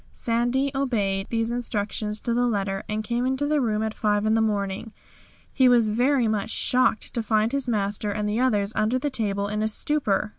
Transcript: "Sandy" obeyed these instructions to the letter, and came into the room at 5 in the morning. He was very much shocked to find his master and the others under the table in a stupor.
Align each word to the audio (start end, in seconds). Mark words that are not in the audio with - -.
"Sandy" 0.13 0.71
obeyed 0.73 1.27
these 1.29 1.51
instructions 1.51 2.19
to 2.21 2.33
the 2.33 2.47
letter, 2.47 2.81
and 2.89 3.03
came 3.03 3.23
into 3.23 3.45
the 3.45 3.61
room 3.61 3.83
at 3.83 3.93
5 3.93 4.25
in 4.25 4.33
the 4.33 4.41
morning. 4.41 4.93
He 5.53 5.69
was 5.69 5.89
very 5.89 6.27
much 6.27 6.49
shocked 6.49 7.13
to 7.13 7.21
find 7.21 7.51
his 7.51 7.67
master 7.67 8.09
and 8.09 8.27
the 8.27 8.39
others 8.39 8.73
under 8.75 8.97
the 8.97 9.11
table 9.11 9.47
in 9.47 9.61
a 9.61 9.67
stupor. 9.67 10.29